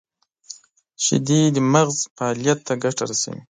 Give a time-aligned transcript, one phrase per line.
[1.03, 3.41] •شیدې د مغز فعالیت ته ګټه رسوي.